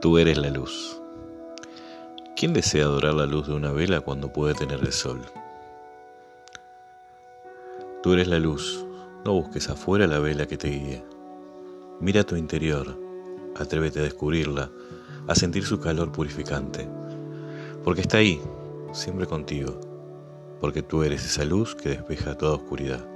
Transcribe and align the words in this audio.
Tú 0.00 0.16
eres 0.16 0.38
la 0.38 0.48
luz. 0.48 0.98
¿Quién 2.34 2.54
desea 2.54 2.84
adorar 2.84 3.12
la 3.12 3.26
luz 3.26 3.48
de 3.48 3.52
una 3.52 3.70
vela 3.70 4.00
cuando 4.00 4.32
puede 4.32 4.54
tener 4.54 4.80
el 4.80 4.94
sol? 4.94 5.20
Tú 8.02 8.14
eres 8.14 8.26
la 8.26 8.38
luz. 8.38 8.86
No 9.26 9.34
busques 9.34 9.68
afuera 9.68 10.06
la 10.06 10.18
vela 10.18 10.46
que 10.46 10.56
te 10.56 10.70
guíe. 10.70 11.04
Mira 12.00 12.24
tu 12.24 12.36
interior. 12.36 12.98
Atrévete 13.56 14.00
a 14.00 14.04
descubrirla, 14.04 14.70
a 15.28 15.34
sentir 15.34 15.66
su 15.66 15.80
calor 15.80 16.12
purificante. 16.12 16.88
Porque 17.84 18.00
está 18.00 18.16
ahí, 18.16 18.40
siempre 18.94 19.26
contigo. 19.26 19.78
Porque 20.62 20.82
tú 20.82 21.02
eres 21.02 21.26
esa 21.26 21.44
luz 21.44 21.74
que 21.74 21.90
despeja 21.90 22.38
toda 22.38 22.54
oscuridad. 22.54 23.06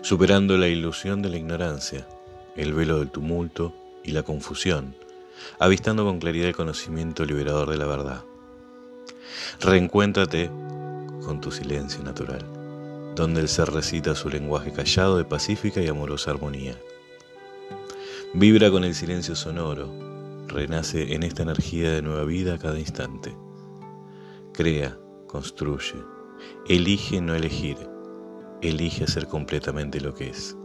Superando 0.00 0.56
la 0.56 0.68
ilusión 0.68 1.20
de 1.20 1.28
la 1.28 1.36
ignorancia, 1.36 2.08
el 2.56 2.72
velo 2.72 2.98
del 2.98 3.10
tumulto 3.10 3.74
y 4.02 4.12
la 4.12 4.22
confusión 4.22 4.94
avistando 5.58 6.04
con 6.04 6.18
claridad 6.18 6.48
el 6.48 6.56
conocimiento 6.56 7.24
liberador 7.24 7.70
de 7.70 7.76
la 7.76 7.86
verdad. 7.86 8.24
Reencuéntrate 9.60 10.50
con 11.24 11.40
tu 11.40 11.50
silencio 11.50 12.02
natural, 12.02 12.44
donde 13.14 13.40
el 13.40 13.48
ser 13.48 13.70
recita 13.70 14.14
su 14.14 14.28
lenguaje 14.28 14.72
callado 14.72 15.16
de 15.16 15.24
pacífica 15.24 15.80
y 15.80 15.88
amorosa 15.88 16.30
armonía. 16.30 16.76
Vibra 18.34 18.70
con 18.70 18.84
el 18.84 18.94
silencio 18.94 19.34
sonoro, 19.34 19.90
renace 20.48 21.14
en 21.14 21.22
esta 21.22 21.42
energía 21.42 21.90
de 21.90 22.02
nueva 22.02 22.24
vida 22.24 22.54
a 22.54 22.58
cada 22.58 22.78
instante. 22.78 23.36
Crea, 24.52 24.98
construye, 25.28 25.96
elige 26.68 27.20
no 27.20 27.34
elegir, 27.34 27.76
elige 28.60 29.06
ser 29.06 29.26
completamente 29.26 30.00
lo 30.00 30.14
que 30.14 30.30
es. 30.30 30.56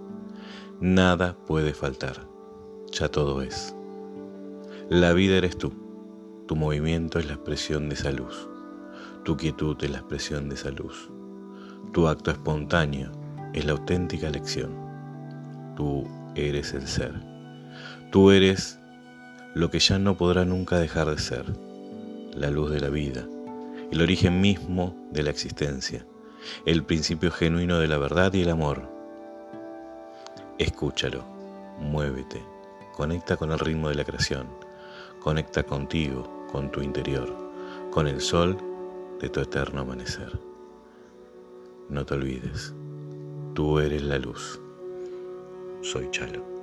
Nada 0.79 1.37
puede 1.45 1.73
faltar, 1.73 2.27
ya 2.91 3.09
todo 3.09 3.41
es. 3.41 3.76
La 4.89 5.11
vida 5.11 5.35
eres 5.35 5.57
tú. 5.57 5.73
Tu 6.47 6.55
movimiento 6.55 7.19
es 7.19 7.27
la 7.27 7.33
expresión 7.33 7.89
de 7.89 7.95
esa 7.95 8.09
luz. 8.09 8.47
Tu 9.25 9.35
quietud 9.35 9.75
es 9.81 9.91
la 9.91 9.97
expresión 9.97 10.47
de 10.47 10.55
esa 10.55 10.71
luz. 10.71 11.11
Tu 11.91 12.07
acto 12.07 12.31
espontáneo 12.31 13.11
es 13.53 13.65
la 13.65 13.73
auténtica 13.73 14.29
elección. 14.29 14.73
Tú 15.75 16.07
eres 16.35 16.73
el 16.73 16.87
ser. 16.87 17.13
Tú 18.13 18.31
eres 18.31 18.79
lo 19.55 19.69
que 19.69 19.79
ya 19.79 19.99
no 19.99 20.15
podrá 20.15 20.45
nunca 20.45 20.79
dejar 20.79 21.09
de 21.09 21.17
ser, 21.17 21.43
la 22.33 22.49
luz 22.49 22.71
de 22.71 22.79
la 22.79 22.87
vida, 22.87 23.27
el 23.91 24.01
origen 24.01 24.39
mismo 24.39 24.95
de 25.11 25.23
la 25.23 25.31
existencia, 25.31 26.05
el 26.65 26.85
principio 26.85 27.29
genuino 27.29 27.77
de 27.79 27.89
la 27.89 27.97
verdad 27.97 28.33
y 28.33 28.43
el 28.43 28.49
amor. 28.51 28.89
Escúchalo, 30.59 31.25
muévete, 31.81 32.41
conecta 32.95 33.35
con 33.35 33.51
el 33.51 33.59
ritmo 33.59 33.89
de 33.89 33.95
la 33.95 34.05
creación 34.05 34.66
Conecta 35.27 35.61
contigo, 35.61 36.47
con 36.49 36.71
tu 36.71 36.81
interior, 36.81 37.27
con 37.91 38.07
el 38.07 38.21
sol 38.21 38.55
de 39.19 39.27
tu 39.27 39.41
eterno 39.41 39.81
amanecer. 39.81 40.39
No 41.89 42.05
te 42.05 42.13
olvides, 42.13 42.73
tú 43.53 43.77
eres 43.79 44.03
la 44.03 44.19
luz. 44.19 44.57
Soy 45.81 46.09
Chalo. 46.11 46.56